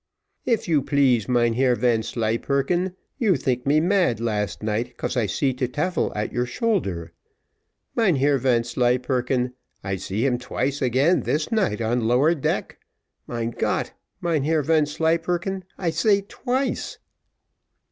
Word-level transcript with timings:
"If 0.47 0.67
you 0.67 0.81
please, 0.81 1.29
Mynheer 1.29 1.75
Vanslyperken, 1.75 2.95
you 3.19 3.35
think 3.35 3.67
me 3.67 3.79
mad 3.79 4.19
last 4.19 4.63
night 4.63 4.97
'cause 4.97 5.15
I 5.15 5.27
see 5.27 5.53
de 5.53 5.67
tyfel 5.67 6.11
at 6.15 6.33
your 6.33 6.47
shoulder. 6.47 7.11
Mynheer 7.95 8.39
Vanslyperken, 8.39 9.53
I 9.83 9.97
see 9.97 10.25
him 10.25 10.39
twice 10.39 10.81
again 10.81 11.19
this 11.19 11.51
night 11.51 11.81
on 11.81 12.07
lower 12.07 12.33
deck. 12.33 12.79
Mein 13.27 13.51
Gott! 13.51 13.93
Mynheer 14.21 14.63
Vanslyperken, 14.63 15.65
I 15.77 15.91
say 15.91 16.21
twice." 16.21 16.97